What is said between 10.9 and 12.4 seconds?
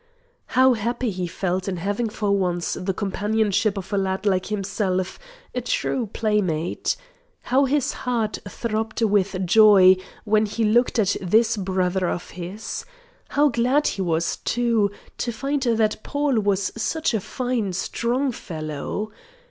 at this brother of